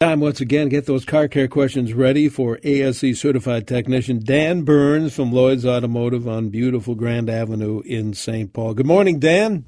[0.00, 5.12] Time once again, get those car care questions ready for ASE certified technician Dan Burns
[5.12, 8.52] from Lloyd's Automotive on beautiful Grand Avenue in St.
[8.52, 8.74] Paul.
[8.74, 9.64] Good morning, Dan.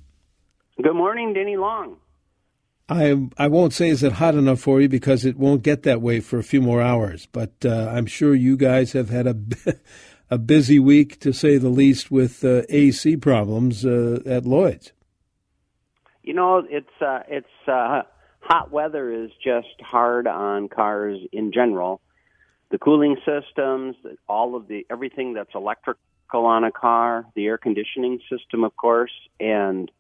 [0.81, 1.97] Good morning, Denny Long.
[2.89, 6.01] I I won't say is it hot enough for you because it won't get that
[6.01, 7.27] way for a few more hours.
[7.27, 9.37] But uh, I'm sure you guys have had a
[10.31, 14.93] a busy week to say the least with uh, AC problems uh, at Lloyd's.
[16.23, 18.03] You know, it's uh, it's uh,
[18.51, 22.01] hot weather is just hard on cars in general.
[22.71, 23.97] The cooling systems,
[24.29, 26.01] all of the everything that's electrical
[26.33, 29.91] on a car, the air conditioning system, of course, and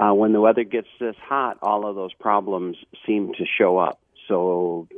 [0.00, 4.00] uh, when the weather gets this hot, all of those problems seem to show up.
[4.28, 4.88] So,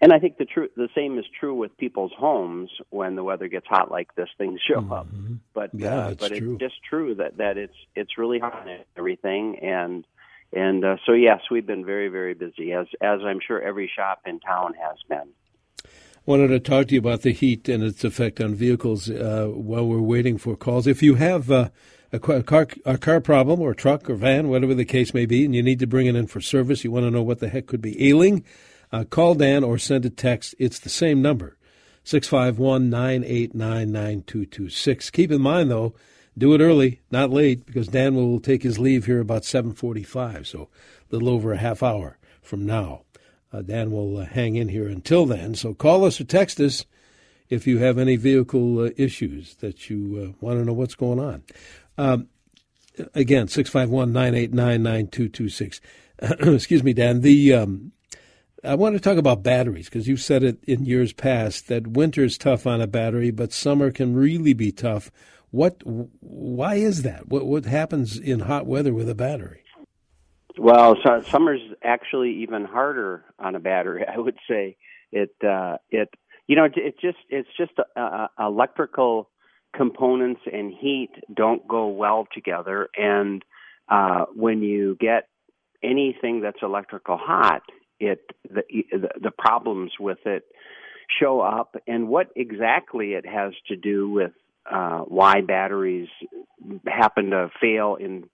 [0.00, 3.48] and I think the true the same is true with people's homes when the weather
[3.48, 4.28] gets hot like this.
[4.36, 4.92] Things show mm-hmm.
[4.92, 5.06] up,
[5.54, 6.52] but yeah, uh, it's but true.
[6.52, 10.04] it's just true that that it's it's really hot and everything, and
[10.52, 14.22] and uh, so yes, we've been very very busy as as I'm sure every shop
[14.26, 15.28] in town has been.
[16.26, 19.86] Wanted to talk to you about the heat and its effect on vehicles uh, while
[19.86, 20.86] we're waiting for calls.
[20.86, 21.70] If you have uh,
[22.12, 25.54] a car a car problem or truck or van, whatever the case may be, and
[25.54, 27.66] you need to bring it in for service, you want to know what the heck
[27.66, 28.44] could be ailing,
[28.92, 30.54] uh, call Dan or send a text.
[30.58, 31.56] It's the same number,
[32.04, 35.10] 651 989 9226.
[35.10, 35.94] Keep in mind, though,
[36.38, 40.68] do it early, not late, because Dan will take his leave here about 745, so
[41.10, 43.02] a little over a half hour from now.
[43.52, 46.84] Uh, Dan will uh, hang in here until then, so call us or text us
[47.48, 51.18] if you have any vehicle uh, issues that you uh, want to know what's going
[51.18, 51.42] on.
[51.96, 52.28] Um,
[53.14, 55.80] again, 651 989 9226.
[56.54, 57.22] Excuse me, Dan.
[57.22, 57.92] The um,
[58.64, 62.24] I want to talk about batteries because you've said it in years past that winter
[62.24, 65.12] is tough on a battery, but summer can really be tough
[65.50, 65.80] what?
[65.84, 67.28] Why is that?
[67.28, 69.62] What what happens in hot weather with a battery?
[70.58, 74.04] Well, so, summer's actually even harder on a battery.
[74.14, 74.76] I would say
[75.12, 75.34] it.
[75.42, 76.10] Uh, it
[76.46, 79.30] you know it, it just it's just uh, uh, electrical
[79.76, 83.44] components and heat don't go well together, and
[83.88, 85.28] uh, when you get
[85.82, 87.62] anything that's electrical hot,
[88.00, 88.20] it
[88.50, 90.44] the, the the problems with it
[91.20, 94.32] show up, and what exactly it has to do with
[94.70, 96.08] uh, why batteries
[96.86, 98.24] happen to fail in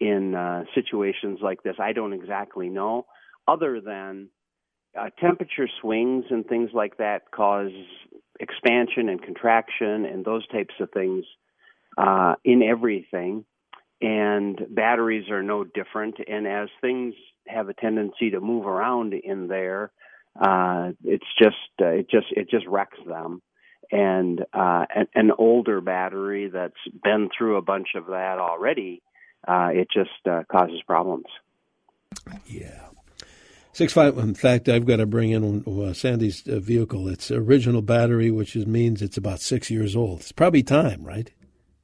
[0.00, 1.76] in uh, situations like this.
[1.78, 3.06] I don't exactly know,
[3.46, 4.28] other than
[4.98, 7.70] uh, temperature swings and things like that cause
[8.40, 11.24] expansion and contraction and those types of things
[11.96, 13.44] uh, in everything.
[14.00, 16.16] And batteries are no different.
[16.26, 17.14] And as things
[17.46, 19.92] have a tendency to move around in there,
[20.40, 23.40] uh, it's just uh, it just it just wrecks them
[23.92, 29.02] and uh, an, an older battery that's been through a bunch of that already,
[29.46, 31.26] uh, it just uh, causes problems.
[32.46, 32.86] Yeah.
[33.74, 34.18] Six five.
[34.18, 37.08] In fact, I've got to bring in uh, Sandy's uh, vehicle.
[37.08, 40.20] It's original battery, which is, means it's about six years old.
[40.20, 41.30] It's probably time, right,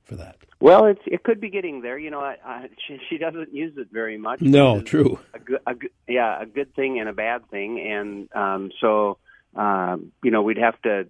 [0.04, 0.36] for that.
[0.60, 1.98] Well, it's it could be getting there.
[1.98, 4.42] You know, I, I, she, she doesn't use it very much.
[4.42, 5.18] No, true.
[5.32, 9.16] A good, a good, yeah, a good thing and a bad thing, and um, so
[9.56, 11.06] um, you know we'd have to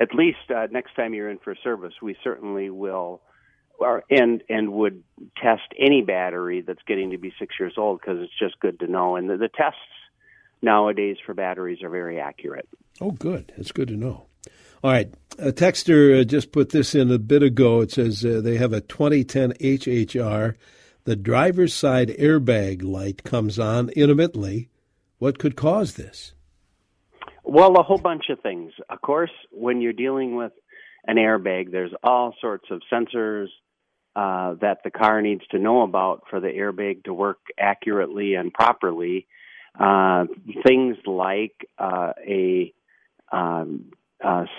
[0.00, 3.20] at least uh, next time you're in for service, we certainly will,
[3.78, 5.02] or, and and would
[5.40, 8.86] test any battery that's getting to be six years old because it's just good to
[8.86, 9.16] know.
[9.16, 9.78] And the, the tests
[10.62, 12.68] nowadays for batteries are very accurate.
[13.00, 13.52] Oh, good.
[13.56, 14.26] It's good to know.
[14.82, 15.12] All right.
[15.38, 17.80] A texter uh, just put this in a bit ago.
[17.80, 20.54] It says uh, they have a 2010 HHR.
[21.04, 24.68] The driver's side airbag light comes on intermittently.
[25.18, 26.32] What could cause this?
[27.44, 28.72] Well, a whole bunch of things.
[28.88, 30.52] Of course, when you're dealing with
[31.06, 33.46] an airbag, there's all sorts of sensors
[34.14, 38.52] uh, that the car needs to know about for the airbag to work accurately and
[38.52, 39.26] properly.
[39.78, 40.24] Uh,
[40.66, 42.72] things like uh, a
[43.32, 43.92] um,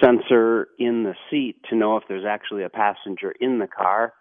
[0.02, 4.14] sensor in the seat to know if there's actually a passenger in the car.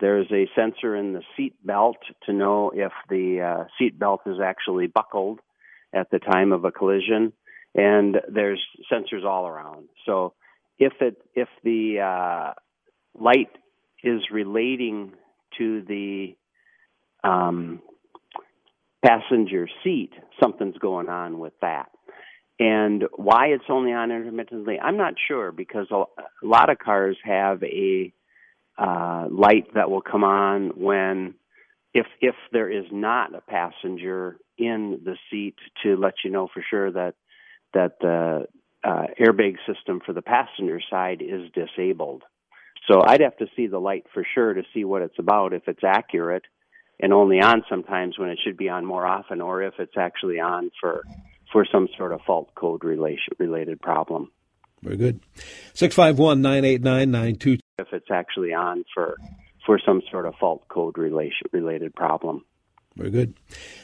[0.00, 1.96] There's a sensor in the seat belt
[2.26, 5.40] to know if the uh, seat belt is actually buckled
[5.94, 7.32] at the time of a collision
[7.74, 8.62] and there's
[8.92, 9.88] sensors all around.
[10.06, 10.34] So
[10.78, 12.52] if it if the uh,
[13.18, 13.50] light
[14.02, 15.12] is relating
[15.58, 16.36] to the
[17.22, 17.80] um,
[19.04, 20.10] passenger seat,
[20.42, 21.90] something's going on with that.
[22.58, 26.04] And why it's only on intermittently, I'm not sure because a,
[26.42, 28.12] lot of cars have a
[28.78, 31.34] uh, light that will come on when
[31.92, 36.64] if if there is not a passenger in the seat to let you know for
[36.68, 37.14] sure that
[37.74, 38.46] that the
[38.82, 42.22] uh, airbag system for the passenger side is disabled.
[42.90, 45.62] So I'd have to see the light for sure to see what it's about, if
[45.68, 46.44] it's accurate
[47.00, 50.40] and only on sometimes when it should be on more often, or if it's actually
[50.40, 51.02] on for
[51.52, 54.30] for some sort of fault code relation, related problem.
[54.82, 55.20] Very good.
[55.74, 57.38] 651 989
[57.78, 59.16] If it's actually on for
[59.66, 62.44] for some sort of fault code relation, related problem.
[62.96, 63.34] Very good.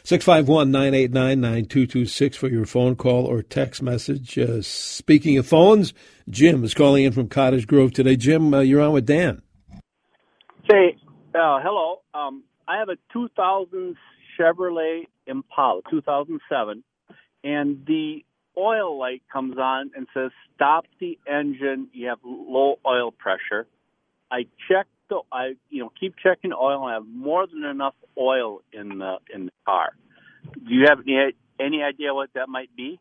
[0.05, 4.39] 651 989 9226 for your phone call or text message.
[4.39, 5.93] Uh, speaking of phones,
[6.29, 8.15] Jim is calling in from Cottage Grove today.
[8.15, 9.43] Jim, uh, you're on with Dan.
[10.71, 10.97] Say,
[11.35, 12.03] uh, hello.
[12.15, 13.97] Um, I have a 2000
[14.39, 16.85] Chevrolet Impala, 2007,
[17.43, 18.25] and the
[18.57, 21.89] oil light comes on and says, stop the engine.
[21.93, 23.67] You have low oil pressure.
[24.31, 26.85] I check the, I, you know, keep checking oil.
[26.85, 29.91] I have more than enough oil in the, in the car.
[30.55, 32.99] Do you have any, any idea what that might be?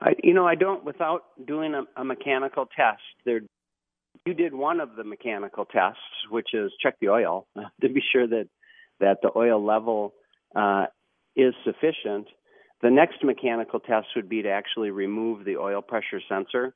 [0.00, 3.40] I, you know, I don't, without doing a, a mechanical test, there,
[4.26, 6.00] you did one of the mechanical tests,
[6.30, 7.46] which is check the oil
[7.80, 8.48] to be sure that,
[9.00, 10.12] that the oil level,
[10.54, 10.84] uh,
[11.34, 12.28] is sufficient
[12.82, 16.74] the next mechanical test would be to actually remove the oil pressure sensor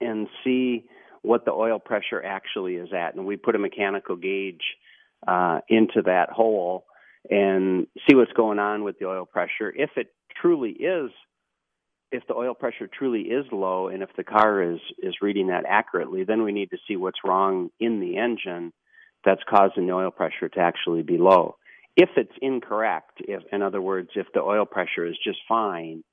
[0.00, 0.84] and see
[1.22, 3.14] what the oil pressure actually is at.
[3.14, 4.62] And we put a mechanical gauge
[5.26, 6.84] uh, into that hole
[7.28, 9.72] and see what's going on with the oil pressure.
[9.74, 10.08] If it
[10.40, 11.10] truly is,
[12.10, 15.64] if the oil pressure truly is low, and if the car is is reading that
[15.68, 18.72] accurately, then we need to see what's wrong in the engine
[19.24, 21.56] that's causing the oil pressure to actually be low
[21.98, 26.04] if it's incorrect, if in other words, if the oil pressure is just fine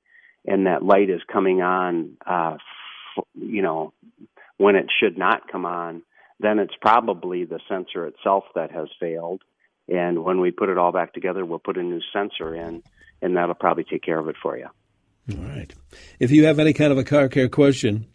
[0.44, 2.56] and that light is coming on, uh,
[3.36, 3.92] you know,
[4.58, 6.02] when it should not come on,
[6.40, 9.42] then it's probably the sensor itself that has failed.
[9.88, 12.82] And when we put it all back together, we'll put a new sensor in,
[13.22, 14.68] and that'll probably take care of it for you.
[15.32, 15.72] All right.
[16.20, 18.06] If you have any kind of a car care question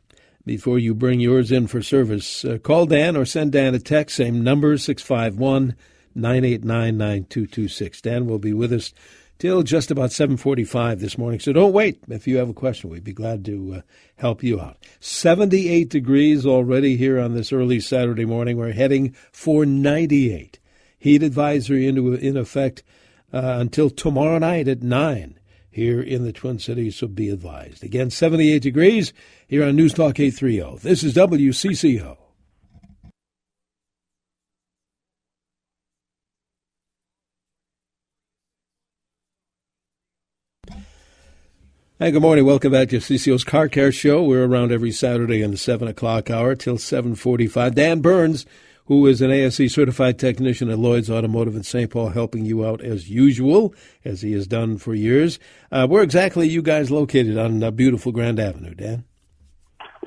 [0.45, 4.17] before you bring yours in for service, uh, call Dan or send Dan a text,
[4.17, 5.75] same number, 651
[6.15, 8.01] 989 9226.
[8.01, 8.93] Dan will be with us
[9.41, 11.39] till just about 7:45 this morning.
[11.39, 11.97] So don't wait.
[12.07, 13.81] If you have a question, we'd be glad to uh,
[14.17, 14.77] help you out.
[14.99, 18.57] 78 degrees already here on this early Saturday morning.
[18.57, 20.59] We're heading for 98.
[20.99, 22.83] Heat advisory into in effect
[23.33, 25.39] uh, until tomorrow night at 9
[25.71, 27.83] here in the Twin Cities, so be advised.
[27.83, 29.11] Again, 78 degrees
[29.47, 30.87] here on News Talk 830.
[30.87, 32.15] This is WCCO.
[42.01, 42.45] Hey, good morning.
[42.45, 44.23] Welcome back to CCO's Car Care Show.
[44.23, 47.75] We're around every Saturday in the 7 o'clock hour till 745.
[47.75, 48.43] Dan Burns,
[48.85, 51.91] who is an ASE certified technician at Lloyd's Automotive in St.
[51.91, 55.37] Paul, helping you out as usual, as he has done for years.
[55.71, 59.03] Uh, where exactly are you guys located on uh, beautiful Grand Avenue, Dan?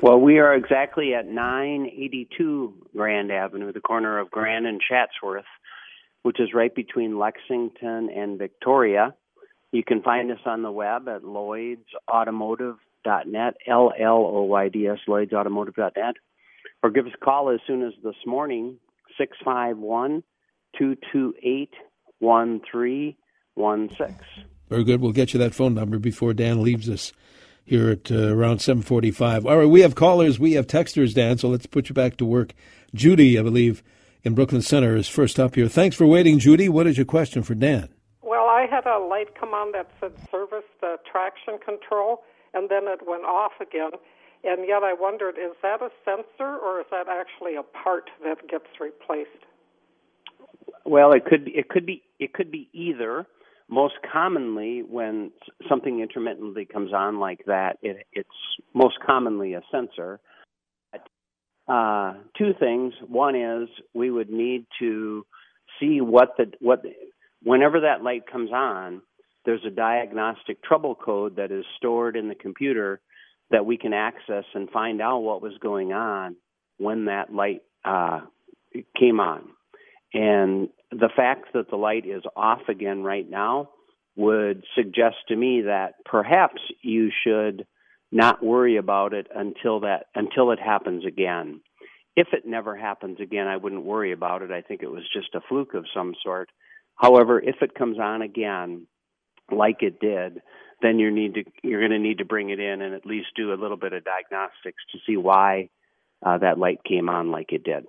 [0.02, 5.44] Well, we are exactly at 982 Grand Avenue, the corner of Grand and Chatsworth,
[6.22, 9.14] which is right between Lexington and Victoria.
[9.74, 14.98] You can find us on the web at lloydsautomotive.net, L L O Y D S,
[15.08, 16.14] lloydsautomotive.net,
[16.84, 18.76] or give us a call as soon as this morning,
[19.18, 20.22] 651
[20.78, 21.70] 228
[22.20, 24.16] 1316.
[24.68, 25.00] Very good.
[25.00, 27.12] We'll get you that phone number before Dan leaves us
[27.64, 29.44] here at uh, around 745.
[29.44, 32.24] All right, we have callers, we have texters, Dan, so let's put you back to
[32.24, 32.54] work.
[32.94, 33.82] Judy, I believe,
[34.22, 35.66] in Brooklyn Center is first up here.
[35.66, 36.68] Thanks for waiting, Judy.
[36.68, 37.88] What is your question for Dan?
[38.64, 42.22] I had a light come on that said service the traction control,
[42.54, 43.90] and then it went off again.
[44.42, 48.48] And yet I wondered, is that a sensor or is that actually a part that
[48.48, 49.44] gets replaced?
[50.86, 51.52] Well, it could be.
[51.52, 52.02] It could be.
[52.18, 53.26] It could be either.
[53.68, 55.30] Most commonly, when
[55.68, 58.28] something intermittently comes on like that, it, it's
[58.74, 60.20] most commonly a sensor.
[61.66, 62.92] Uh, two things.
[63.08, 65.24] One is we would need to
[65.80, 66.82] see what the what
[67.44, 69.02] whenever that light comes on,
[69.44, 73.00] there's a diagnostic trouble code that is stored in the computer
[73.50, 76.36] that we can access and find out what was going on
[76.78, 78.20] when that light uh,
[78.98, 79.44] came on.
[80.12, 83.70] And the fact that the light is off again right now
[84.16, 87.66] would suggest to me that perhaps you should
[88.12, 91.60] not worry about it until that until it happens again.
[92.16, 94.52] If it never happens again, I wouldn't worry about it.
[94.52, 96.48] I think it was just a fluke of some sort.
[96.96, 98.86] However, if it comes on again,
[99.50, 100.42] like it did,
[100.82, 103.28] then you need to you're going to need to bring it in and at least
[103.36, 105.68] do a little bit of diagnostics to see why
[106.22, 107.86] uh, that light came on like it did.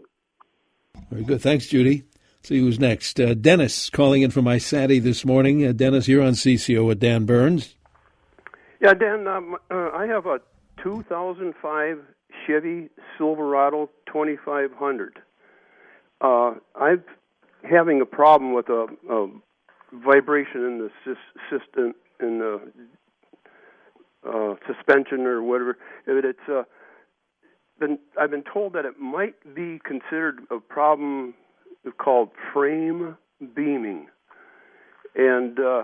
[1.10, 1.42] Very good.
[1.42, 2.04] Thanks, Judy.
[2.44, 3.20] See who's next.
[3.20, 5.66] Uh, Dennis calling in from Isanti this morning.
[5.66, 7.76] Uh, Dennis, you're on CCO with Dan Burns.
[8.80, 10.40] Yeah, Dan, um, uh, I have a
[10.84, 12.00] 2005
[12.46, 15.20] Chevy Silverado 2500.
[16.22, 17.04] Uh, I've
[17.69, 19.27] having a problem with a, a
[19.93, 21.15] vibration in the
[21.50, 22.62] system in the
[24.27, 25.77] uh, suspension or whatever.
[26.07, 26.63] If it's uh,
[27.79, 31.34] been I've been told that it might be considered a problem
[31.98, 33.17] called frame
[33.55, 34.07] beaming,
[35.15, 35.84] and uh,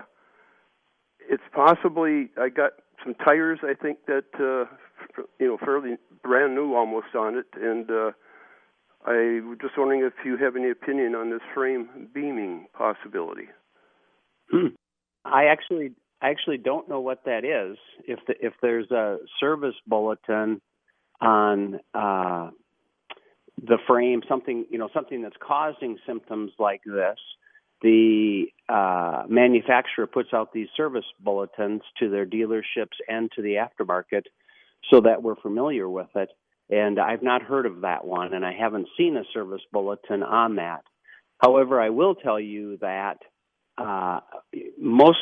[1.28, 2.72] it's possibly I got
[3.04, 7.90] some tires I think that uh, you know fairly brand new almost on it, and
[7.90, 8.10] uh,
[9.04, 13.48] I was just wondering if you have any opinion on this frame beaming possibility.
[14.50, 14.68] Hmm.
[15.24, 17.76] I actually I actually don't know what that is.
[18.06, 20.60] If the, if there's a service bulletin
[21.20, 22.50] on uh,
[23.60, 27.18] the frame, something you know something that's causing symptoms like this,
[27.82, 34.22] the uh, manufacturer puts out these service bulletins to their dealerships and to the aftermarket,
[34.92, 36.28] so that we're familiar with it.
[36.70, 40.56] And I've not heard of that one, and I haven't seen a service bulletin on
[40.56, 40.82] that.
[41.38, 43.18] However, I will tell you that
[43.76, 44.20] uh,
[44.78, 45.18] most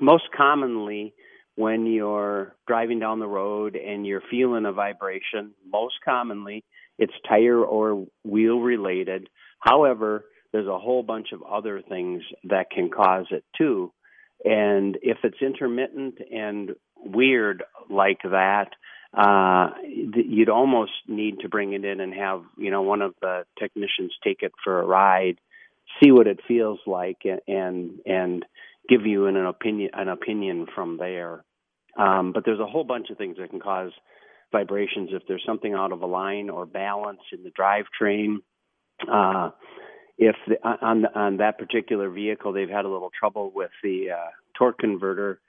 [0.00, 1.14] most commonly
[1.56, 6.64] when you're driving down the road and you're feeling a vibration, most commonly
[6.98, 9.28] it's tire or wheel related.
[9.60, 13.92] However, there's a whole bunch of other things that can cause it too.
[14.44, 18.68] And if it's intermittent and weird like that,
[19.16, 23.44] uh, you'd almost need to bring it in and have, you know, one of the
[23.58, 25.38] technicians take it for a ride
[26.02, 28.44] see what it feels like and and
[28.88, 31.44] give you an, an opinion an opinion from there.
[31.96, 33.92] Um, but there's a whole bunch of things that can cause
[34.50, 38.36] vibrations if there's something out of line or balance in the drivetrain.
[39.10, 39.50] Uh,
[40.18, 44.30] if the, on on that particular vehicle they've had a little trouble with the uh,
[44.56, 45.40] torque converter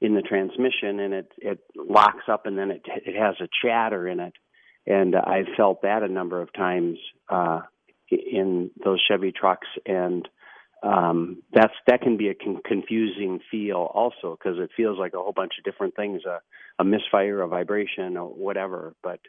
[0.00, 4.06] in the transmission and it it locks up and then it it has a chatter
[4.06, 4.34] in it
[4.86, 7.60] and I've felt that a number of times uh
[8.10, 10.28] in those Chevy trucks, and
[10.82, 15.18] um, that's that can be a con- confusing feel also because it feels like a
[15.18, 16.40] whole bunch of different things, a,
[16.78, 18.94] a misfire, a vibration, or whatever.
[19.02, 19.20] But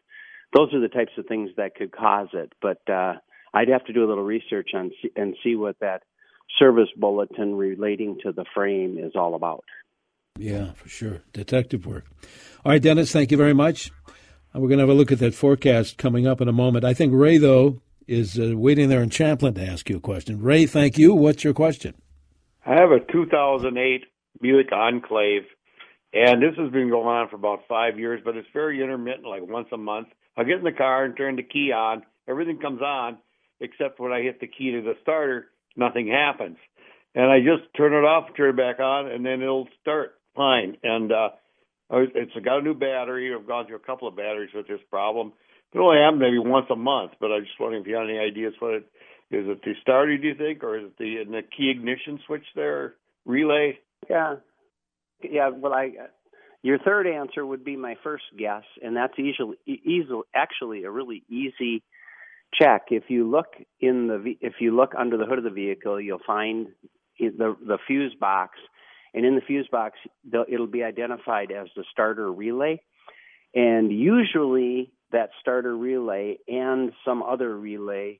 [0.53, 2.53] those are the types of things that could cause it.
[2.61, 3.15] But uh,
[3.53, 6.03] I'd have to do a little research on and see what that
[6.57, 9.65] service bulletin relating to the frame is all about.
[10.39, 11.21] Yeah, for sure.
[11.33, 12.05] Detective work.
[12.63, 13.91] All right, Dennis, thank you very much.
[14.53, 16.85] We're going to have a look at that forecast coming up in a moment.
[16.85, 20.41] I think Ray, though, is uh, waiting there in Champlin to ask you a question.
[20.41, 21.13] Ray, thank you.
[21.13, 21.93] What's your question?
[22.65, 24.05] I have a 2008
[24.41, 25.43] Buick Enclave,
[26.13, 29.45] and this has been going on for about five years, but it's very intermittent, like
[29.45, 30.07] once a month.
[30.37, 32.03] I get in the car and turn the key on.
[32.29, 33.17] Everything comes on,
[33.59, 36.57] except when I hit the key to the starter, nothing happens.
[37.13, 40.77] And I just turn it off, turn it back on, and then it'll start fine.
[40.83, 41.29] And uh,
[41.91, 43.33] it's got a new battery.
[43.33, 45.33] I've gone through a couple of batteries with this problem.
[45.73, 48.17] It only happens maybe once a month, but I just wondering if you have any
[48.17, 48.85] ideas what it
[49.31, 49.45] is.
[49.47, 52.95] It the starter, do you think, or is it the the key ignition switch there,
[53.25, 53.77] relay?
[54.09, 54.37] Yeah,
[55.21, 55.49] yeah.
[55.49, 55.91] Well, I
[56.63, 61.23] your third answer would be my first guess, and that's easily easily actually a really
[61.29, 61.83] easy
[62.59, 62.85] check.
[62.89, 66.19] If you look in the if you look under the hood of the vehicle, you'll
[66.25, 66.67] find
[67.19, 68.57] the the fuse box,
[69.13, 69.97] and in the fuse box,
[70.47, 72.81] it'll be identified as the starter relay.
[73.53, 78.19] And usually that starter relay and some other relay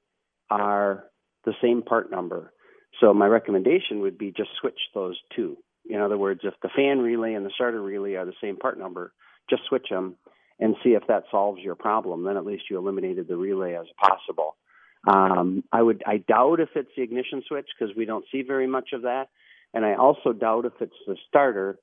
[0.49, 1.05] are
[1.45, 2.51] the same part number.
[2.99, 5.57] So my recommendation would be just switch those two.
[5.89, 8.77] In other words, if the fan relay and the starter relay are the same part
[8.79, 9.13] number,
[9.49, 10.15] just switch them
[10.59, 12.23] and see if that solves your problem.
[12.23, 14.55] Then at least you eliminated the relay as possible.
[15.07, 18.67] Um, I would I doubt if it's the ignition switch because we don't see very
[18.67, 19.29] much of that,
[19.73, 21.79] and I also doubt if it's the starter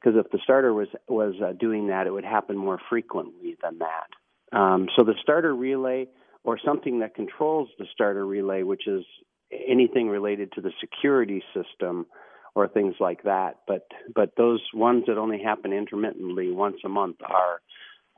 [0.00, 3.78] because if the starter was was uh, doing that, it would happen more frequently than
[3.78, 4.56] that.
[4.56, 6.06] Um, so the starter relay
[6.44, 9.04] or something that controls the starter relay, which is
[9.50, 12.06] anything related to the security system
[12.54, 13.60] or things like that.
[13.66, 17.60] But but those ones that only happen intermittently once a month are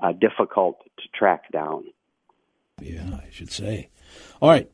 [0.03, 1.85] uh, difficult to track down.
[2.81, 3.89] Yeah, I should say.
[4.41, 4.71] All right.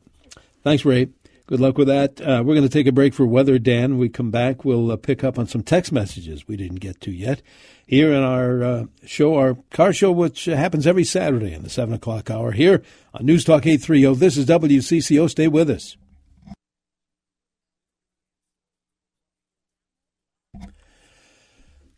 [0.63, 1.09] Thanks, Ray.
[1.53, 2.19] Good luck with that.
[2.19, 3.99] Uh, we're going to take a break for weather, Dan.
[3.99, 7.11] We come back, we'll uh, pick up on some text messages we didn't get to
[7.11, 7.43] yet
[7.85, 11.93] here in our uh, show, our car show, which happens every Saturday in the 7
[11.93, 12.81] o'clock hour here
[13.13, 14.15] on News Talk 830.
[14.15, 15.29] This is WCCO.
[15.29, 15.95] Stay with us.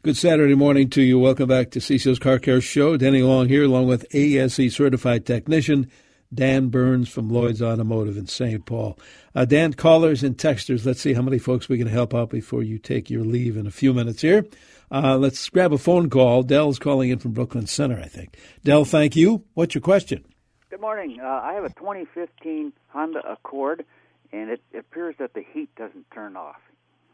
[0.01, 1.17] Good Saturday morning to you.
[1.17, 2.97] Welcome back to CCO's Car Care Show.
[2.97, 5.89] Danny Long here, along with ASE certified technician
[6.35, 8.65] Dan Burns from Lloyd's Automotive in St.
[8.65, 8.99] Paul.
[9.33, 12.61] Uh, Dan, callers and texters, let's see how many folks we can help out before
[12.63, 14.45] you take your leave in a few minutes here.
[14.91, 16.43] Uh, let's grab a phone call.
[16.43, 18.37] Dell's calling in from Brooklyn Center, I think.
[18.63, 19.43] Dell, thank you.
[19.53, 20.23] What's your question?
[20.69, 21.19] Good morning.
[21.21, 23.85] Uh, I have a 2015 Honda Accord,
[24.31, 26.59] and it, appears that the heat doesn't turn off.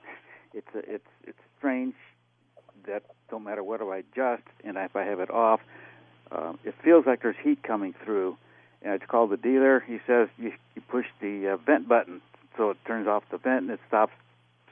[0.54, 1.94] It's a, it's it's strange
[2.86, 5.62] that don't matter what I adjust, and if I have it off,
[6.30, 8.36] uh, it feels like there's heat coming through.
[8.84, 9.84] And it's called the dealer.
[9.86, 12.22] He says you, you push the uh, vent button,
[12.58, 14.14] so it turns off the vent and it stops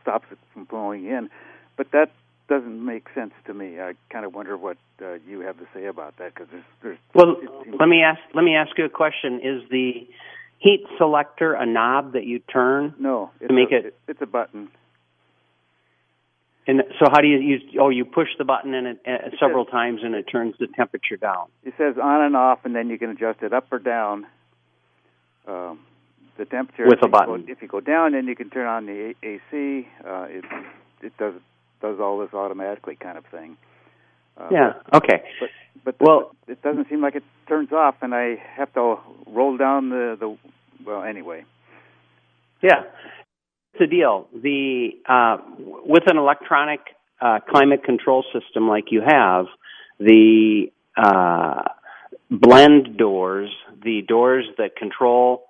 [0.02, 1.30] stops it from blowing in.
[1.78, 2.12] But that
[2.48, 3.80] doesn't make sense to me.
[3.80, 6.98] I kind of wonder what uh, you have to say about that because there's, there's.
[7.14, 7.38] Well,
[7.80, 8.20] let me ask.
[8.34, 9.40] Let me ask you a question.
[9.44, 10.08] Is the
[10.58, 12.96] heat selector a knob that you turn?
[13.00, 14.00] No, to make a, it.
[14.08, 14.70] It's a button.
[16.70, 17.64] And so, how do you use?
[17.82, 20.68] Oh, you push the button and it, uh, several says, times, and it turns the
[20.68, 21.48] temperature down.
[21.64, 24.28] It says on and off, and then you can adjust it up or down.
[25.48, 25.80] Um,
[26.38, 27.48] the temperature with a button.
[27.48, 29.88] Go, if you go down, then you can turn on the AC.
[30.06, 30.46] Uh, it
[31.02, 31.34] it does
[31.82, 33.58] does all this automatically, kind of thing.
[34.38, 34.74] Uh, yeah.
[34.94, 35.24] Okay.
[35.40, 35.50] But
[35.84, 39.90] but well, it doesn't seem like it turns off, and I have to roll down
[39.90, 40.38] the the.
[40.86, 41.46] Well, anyway.
[42.62, 42.84] Yeah,
[43.82, 44.28] a deal.
[44.34, 45.38] The uh,
[45.86, 46.80] with an electronic
[47.22, 49.46] uh, climate control system like you have,
[50.00, 51.64] the uh,
[52.30, 53.50] blend doors,
[53.84, 55.44] the doors that control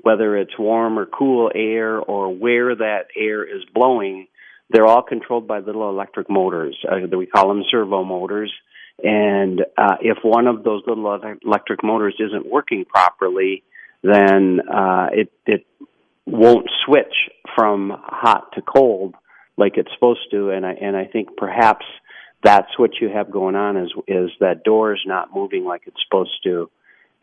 [0.00, 4.26] whether it's warm or cool air or where that air is blowing,
[4.70, 6.76] they're all controlled by little electric motors.
[6.90, 8.52] Uh, we call them servo motors.
[9.02, 13.64] And uh, if one of those little electric motors isn't working properly,
[14.02, 15.66] then uh, it it
[16.26, 19.14] won't switch from hot to cold
[19.56, 20.50] like it's supposed to.
[20.50, 21.84] And I and I think perhaps
[22.42, 26.02] that's what you have going on is is that door is not moving like it's
[26.08, 26.70] supposed to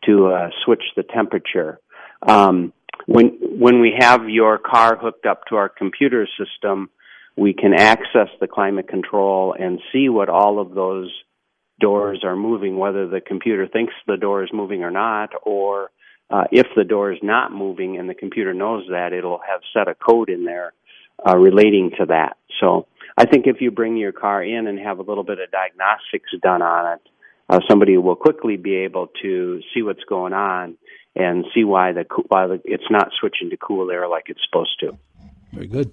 [0.06, 1.78] to uh, switch the temperature.
[2.26, 2.72] Um,
[3.06, 6.90] when when we have your car hooked up to our computer system,
[7.36, 11.10] we can access the climate control and see what all of those
[11.80, 15.90] doors are moving, whether the computer thinks the door is moving or not, or
[16.30, 19.88] uh, if the door is not moving and the computer knows that, it'll have set
[19.88, 20.72] a code in there
[21.26, 22.36] uh, relating to that.
[22.60, 25.50] So I think if you bring your car in and have a little bit of
[25.50, 27.00] diagnostics done on it,
[27.48, 30.76] uh, somebody will quickly be able to see what's going on
[31.16, 34.78] and see why the why the, it's not switching to cool air like it's supposed
[34.80, 34.96] to.
[35.52, 35.92] Very good.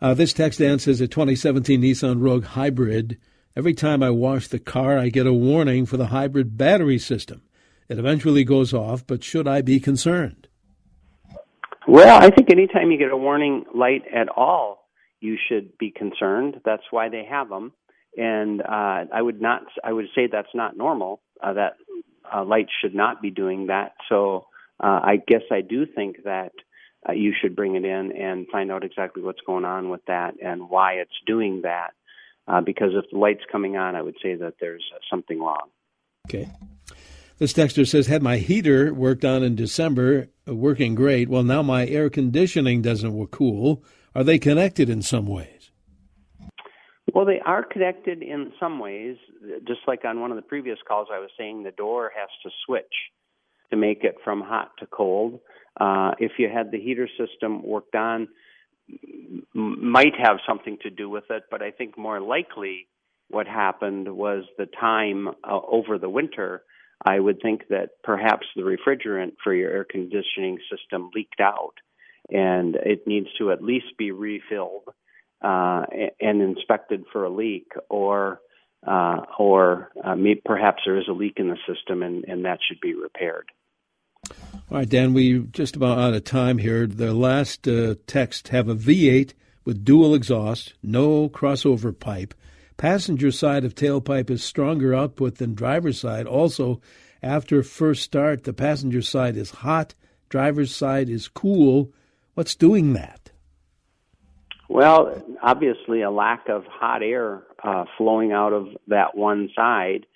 [0.00, 3.18] Uh, this text answers a 2017 Nissan Rogue Hybrid.
[3.56, 7.42] Every time I wash the car, I get a warning for the hybrid battery system.
[7.88, 10.48] It eventually goes off, but should I be concerned?
[11.86, 14.86] Well, I think anytime you get a warning light at all,
[15.20, 16.60] you should be concerned.
[16.64, 17.72] That's why they have them.
[18.16, 19.62] And uh, I would not.
[19.82, 21.22] I would say that's not normal.
[21.42, 21.76] Uh, that
[22.32, 23.92] uh, lights should not be doing that.
[24.08, 24.46] So
[24.82, 26.52] uh, I guess I do think that
[27.08, 30.34] uh, you should bring it in and find out exactly what's going on with that
[30.42, 31.90] and why it's doing that.
[32.46, 35.68] Uh, because if the light's coming on, I would say that there's uh, something wrong.
[36.28, 36.48] Okay.
[37.38, 41.28] This texter says, had my heater worked on in December, uh, working great.
[41.28, 43.84] Well, now my air conditioning doesn't work cool.
[44.14, 45.70] Are they connected in some ways?
[47.14, 49.16] Well, they are connected in some ways.
[49.66, 52.50] Just like on one of the previous calls, I was saying the door has to
[52.66, 52.84] switch
[53.70, 55.40] to make it from hot to cold.
[55.80, 58.26] Uh, if you had the heater system worked on,
[59.54, 62.88] might have something to do with it, but I think more likely
[63.28, 66.62] what happened was the time uh, over the winter.
[67.04, 71.74] I would think that perhaps the refrigerant for your air conditioning system leaked out
[72.30, 74.88] and it needs to at least be refilled
[75.42, 75.84] uh,
[76.20, 78.40] and inspected for a leak, or
[78.86, 82.80] uh, or uh, perhaps there is a leak in the system and, and that should
[82.80, 83.48] be repaired.
[84.70, 86.86] All right, Dan, we're just about out of time here.
[86.86, 89.32] The last uh, text have a V8
[89.64, 92.34] with dual exhaust, no crossover pipe.
[92.78, 96.26] Passenger side of tailpipe is stronger output than driver's side.
[96.26, 96.80] Also,
[97.22, 99.96] after first start, the passenger side is hot,
[100.28, 101.92] driver's side is cool.
[102.34, 103.32] What's doing that?
[104.68, 110.06] Well, obviously, a lack of hot air uh, flowing out of that one side,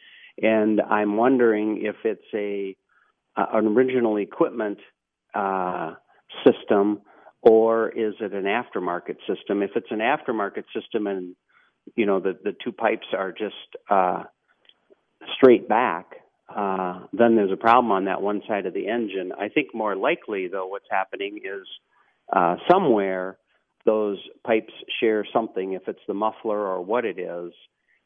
[0.41, 2.77] and I'm wondering if it's a
[3.35, 4.79] uh, an original equipment
[5.35, 5.95] uh,
[6.45, 7.01] system
[7.43, 9.63] or is it an aftermarket system?
[9.63, 11.35] If it's an aftermarket system and
[11.97, 13.55] you know the the two pipes are just
[13.91, 14.25] uh,
[15.37, 16.07] straight back,
[16.55, 19.33] uh, then there's a problem on that one side of the engine.
[19.39, 21.67] I think more likely though, what's happening is
[22.33, 23.39] uh, somewhere
[23.85, 27.53] those pipes share something, if it's the muffler or what it is,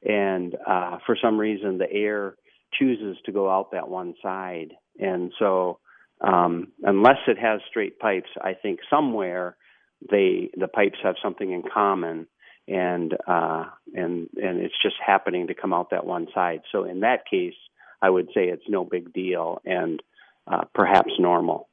[0.02, 2.36] and uh, for some reason the air
[2.78, 4.72] chooses to go out that one side.
[4.98, 5.78] And so,
[6.20, 9.56] um, unless it has straight pipes, I think somewhere
[10.10, 12.26] they the pipes have something in common,
[12.68, 16.62] and uh, and and it's just happening to come out that one side.
[16.72, 17.54] So in that case,
[18.02, 20.02] I would say it's no big deal and
[20.46, 21.68] uh, perhaps normal.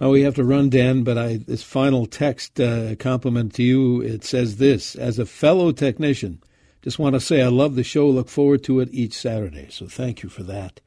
[0.00, 4.00] Oh, we have to run, Dan, but I, this final text uh, compliment to you,
[4.02, 6.42] it says this As a fellow technician,
[6.82, 8.08] just want to say I love the show.
[8.08, 9.68] Look forward to it each Saturday.
[9.70, 10.80] So thank you for that.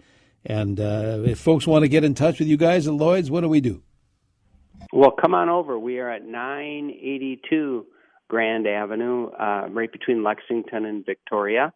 [0.45, 3.41] And uh, if folks want to get in touch with you guys at Lloyd's, what
[3.41, 3.81] do we do?
[4.93, 5.79] Well, come on over.
[5.79, 7.85] We are at 982
[8.29, 11.73] Grand Avenue, uh, right between Lexington and Victoria.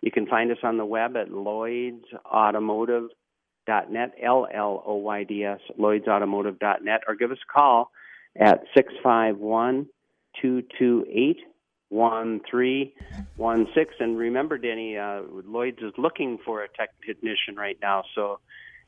[0.00, 7.52] You can find us on the web at lloydsautomotive.net, L-L-O-Y-D-S, lloydsautomotive.net, or give us a
[7.52, 7.92] call
[8.36, 9.86] at 651
[10.40, 11.38] 228
[11.90, 13.96] 1316.
[14.00, 18.04] And remember, Denny, uh, Lloyd's is looking for a technician right now.
[18.14, 18.38] So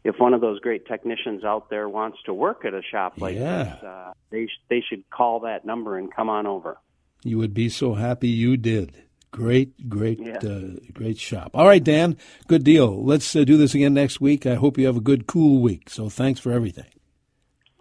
[0.04, 3.36] if one of those great technicians out there wants to work at a shop like
[3.36, 3.64] yeah.
[3.64, 6.78] this, uh, they, sh- they should call that number and come on over.
[7.24, 8.94] You would be so happy you did.
[9.30, 10.38] Great, great, Yeah.
[10.46, 11.52] uh, great shop.
[11.54, 12.16] All right, Dan,
[12.48, 13.02] good deal.
[13.02, 14.44] Let's uh, do this again next week.
[14.44, 15.88] I hope you have a good, cool week.
[15.88, 16.84] So thanks for everything.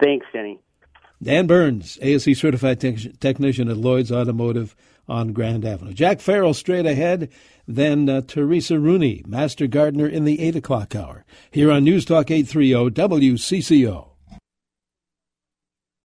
[0.02, 0.60] Thanks, Denny.
[1.22, 4.76] Dan Burns, ASE certified tech- technician at Lloyd's Automotive
[5.10, 5.94] on Grand Avenue.
[5.94, 7.30] Jack Farrell straight ahead,
[7.68, 12.32] then uh, Teresa Rooney, master gardener in the 8 o'clock hour, here on News Talk
[12.32, 14.11] 830 WCCO.